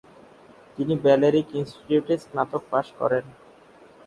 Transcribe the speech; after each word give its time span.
তিনি 0.75 0.93
ব্যালেরিক 1.05 1.47
ইনস্টিটিউটে 1.59 2.15
স্নাতক 2.23 2.61
পাস 2.71 2.87
করেন। 2.99 3.25